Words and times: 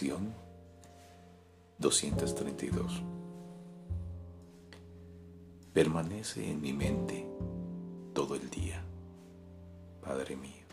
Oración 0.00 0.32
232. 1.78 3.02
Permanece 5.74 6.50
en 6.50 6.58
mi 6.58 6.72
mente 6.72 7.26
todo 8.14 8.34
el 8.34 8.48
día, 8.48 8.82
Padre 10.00 10.36
mío. 10.36 10.64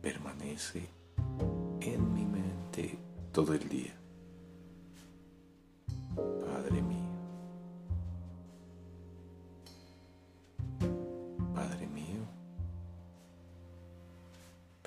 Permanece 0.00 0.88
en 1.80 2.14
mi 2.14 2.24
mente 2.24 2.96
todo 3.32 3.54
el 3.54 3.68
día, 3.68 3.97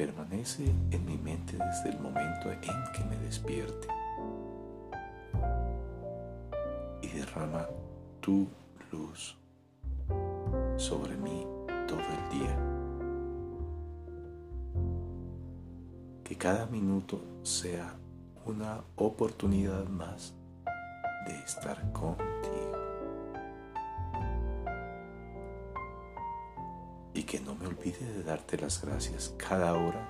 permanece 0.05 0.65
en 0.89 1.05
mi 1.05 1.15
mente 1.15 1.55
desde 1.57 1.91
el 1.91 1.99
momento 1.99 2.51
en 2.51 2.59
que 2.59 3.03
me 3.07 3.15
despierte 3.17 3.87
y 7.03 7.07
derrama 7.09 7.67
tu 8.19 8.47
luz 8.91 9.37
sobre 10.77 11.15
mí 11.17 11.45
todo 11.87 11.99
el 11.99 12.39
día. 12.39 12.57
Que 16.23 16.35
cada 16.35 16.65
minuto 16.65 17.21
sea 17.43 17.93
una 18.47 18.81
oportunidad 18.95 19.85
más 19.85 20.33
de 21.27 21.39
estar 21.45 21.79
contigo. 21.91 22.70
Que 27.31 27.39
no 27.39 27.55
me 27.55 27.65
olvide 27.65 28.11
de 28.11 28.23
darte 28.23 28.57
las 28.57 28.81
gracias 28.81 29.33
cada 29.37 29.73
hora 29.73 30.09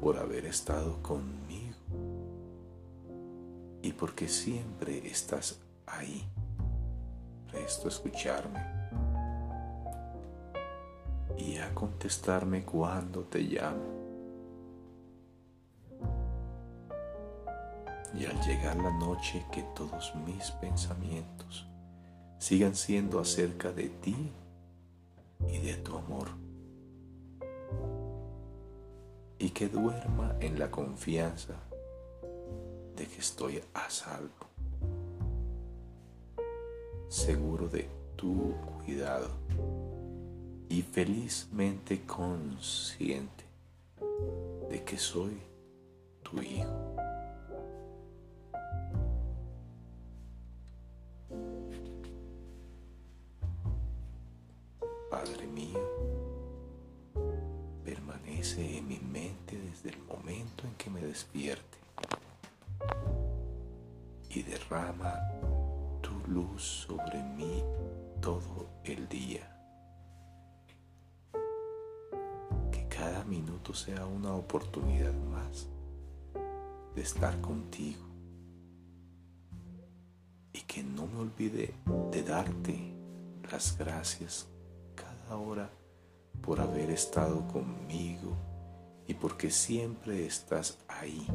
por 0.00 0.16
haber 0.16 0.46
estado 0.46 1.02
conmigo 1.02 1.74
y 3.82 3.90
porque 3.90 4.28
siempre 4.28 5.04
estás 5.08 5.58
ahí, 5.84 6.22
presto 7.50 7.86
a 7.86 7.88
escucharme 7.88 8.64
y 11.36 11.56
a 11.56 11.74
contestarme 11.74 12.64
cuando 12.64 13.22
te 13.22 13.40
llamo. 13.40 13.82
Y 18.14 18.26
al 18.26 18.40
llegar 18.42 18.76
la 18.76 18.96
noche 18.96 19.44
que 19.50 19.64
todos 19.74 20.14
mis 20.24 20.52
pensamientos 20.52 21.66
sigan 22.38 22.76
siendo 22.76 23.18
acerca 23.18 23.72
de 23.72 23.88
ti 23.88 24.32
y 25.46 25.58
de 25.58 25.74
tu 25.74 25.96
amor. 25.96 26.28
Y 29.38 29.50
que 29.50 29.68
duerma 29.68 30.36
en 30.40 30.58
la 30.58 30.70
confianza 30.70 31.54
de 32.96 33.06
que 33.06 33.20
estoy 33.20 33.62
a 33.74 33.88
salvo, 33.88 34.46
seguro 37.08 37.68
de 37.68 37.88
tu 38.16 38.54
cuidado 38.84 39.30
y 40.68 40.82
felizmente 40.82 42.04
consciente 42.04 43.44
de 44.68 44.82
que 44.84 44.98
soy 44.98 45.38
tu 46.22 46.42
hijo. 46.42 46.87
Padre 55.18 55.48
mío, 55.48 55.80
permanece 57.84 58.78
en 58.78 58.86
mi 58.86 59.00
mente 59.00 59.58
desde 59.58 59.90
el 59.90 59.98
momento 60.04 60.64
en 60.64 60.74
que 60.76 60.90
me 60.90 61.00
despierte 61.00 61.76
y 64.30 64.44
derrama 64.44 65.18
tu 66.02 66.12
luz 66.30 66.62
sobre 66.62 67.20
mí 67.34 67.64
todo 68.20 68.68
el 68.84 69.08
día. 69.08 69.42
Que 72.70 72.86
cada 72.86 73.24
minuto 73.24 73.74
sea 73.74 74.06
una 74.06 74.32
oportunidad 74.34 75.14
más 75.14 75.66
de 76.94 77.02
estar 77.02 77.40
contigo 77.40 78.04
y 80.52 80.60
que 80.60 80.84
no 80.84 81.08
me 81.08 81.18
olvide 81.18 81.74
de 82.12 82.22
darte 82.22 82.94
las 83.50 83.76
gracias 83.76 84.46
ahora 85.30 85.70
por 86.42 86.60
haber 86.60 86.90
estado 86.90 87.46
conmigo 87.48 88.36
y 89.06 89.14
porque 89.14 89.50
siempre 89.50 90.26
estás 90.26 90.78
ahí, 90.86 91.26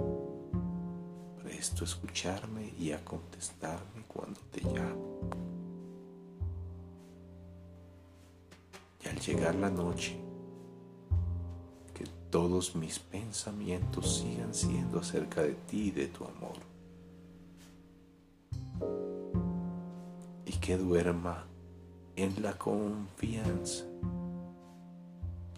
presto 1.41 1.83
a 1.83 1.87
escucharme 1.87 2.73
y 2.77 2.91
a 2.91 3.03
contestarme 3.03 4.03
cuando 4.07 4.39
te 4.51 4.61
llamo. 4.61 5.19
Y 9.03 9.07
al 9.09 9.19
llegar 9.19 9.55
la 9.55 9.69
noche, 9.69 10.17
que 11.93 12.05
todos 12.29 12.75
mis 12.75 12.99
pensamientos 12.99 14.17
sigan 14.17 14.53
siendo 14.53 14.99
acerca 14.99 15.41
de 15.41 15.55
ti 15.55 15.87
y 15.87 15.91
de 15.91 16.07
tu 16.07 16.25
amor. 16.25 16.57
Y 20.45 20.51
que 20.59 20.77
duerma 20.77 21.47
en 22.15 22.41
la 22.41 22.53
confianza 22.53 23.85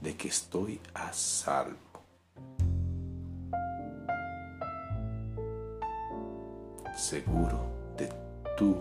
de 0.01 0.16
que 0.16 0.27
estoy 0.27 0.79
a 0.93 1.11
salvo. 1.11 1.77
Seguro 6.95 7.59
de 7.97 8.09
tu 8.57 8.75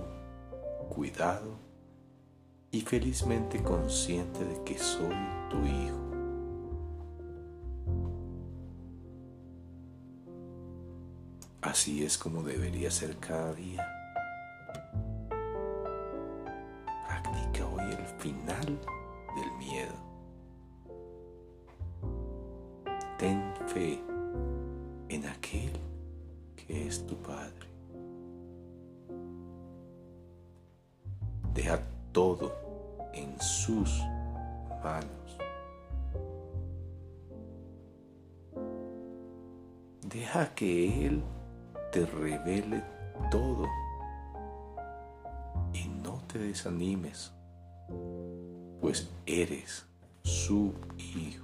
cuidado 0.88 1.56
y 2.70 2.80
felizmente 2.82 3.62
consciente 3.62 4.44
de 4.44 4.62
que 4.64 4.78
soy 4.78 5.14
tu 5.50 5.64
hijo. 5.64 6.04
Así 11.62 12.04
es 12.04 12.18
como 12.18 12.42
debería 12.42 12.91
ser 12.91 13.16
cada 13.16 13.52
día. 13.54 14.03
Final 18.24 18.80
del 19.36 19.52
miedo. 19.58 19.92
Ten 23.18 23.52
fe 23.66 24.00
en 25.10 25.26
aquel 25.26 25.72
que 26.56 26.86
es 26.86 27.06
tu 27.06 27.16
Padre. 27.16 27.68
Deja 31.52 31.78
todo 32.12 32.50
en 33.12 33.38
sus 33.42 34.02
manos. 34.82 35.38
Deja 40.00 40.54
que 40.54 41.06
Él 41.06 41.22
te 41.92 42.06
revele 42.06 42.82
todo 43.30 43.66
y 45.74 45.88
no 45.88 46.22
te 46.26 46.38
desanimes 46.38 47.34
pues 48.81 49.09
eres 49.27 49.87
su 50.22 50.72
hijo. 50.99 51.43